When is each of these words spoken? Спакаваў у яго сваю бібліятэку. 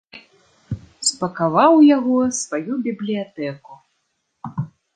Спакаваў 1.09 1.71
у 1.83 1.85
яго 1.97 2.17
сваю 2.41 2.73
бібліятэку. 2.89 3.73